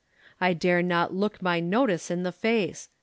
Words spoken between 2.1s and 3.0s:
the face.